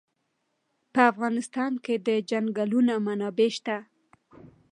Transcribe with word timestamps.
په 0.93 1.01
افغانستان 1.11 1.71
کې 1.83 1.95
د 2.07 2.09
چنګلونه 2.29 2.93
منابع 3.05 3.49
شته. 3.57 3.77